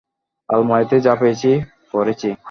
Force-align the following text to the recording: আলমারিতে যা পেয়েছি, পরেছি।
আলমারিতে 0.49 0.97
যা 0.99 1.13
পেয়েছি, 1.15 1.51
পরেছি। 1.91 2.29